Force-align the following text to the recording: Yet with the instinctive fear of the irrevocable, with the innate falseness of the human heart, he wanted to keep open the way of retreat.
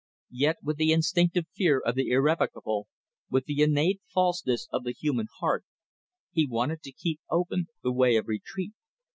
Yet 0.31 0.57
with 0.63 0.77
the 0.77 0.91
instinctive 0.91 1.45
fear 1.53 1.79
of 1.79 1.93
the 1.93 2.09
irrevocable, 2.09 2.87
with 3.29 3.45
the 3.45 3.61
innate 3.61 4.01
falseness 4.11 4.67
of 4.71 4.83
the 4.83 4.93
human 4.93 5.27
heart, 5.39 5.63
he 6.31 6.47
wanted 6.47 6.81
to 6.81 6.91
keep 6.91 7.19
open 7.29 7.67
the 7.83 7.91
way 7.93 8.15
of 8.17 8.27
retreat. 8.27 8.73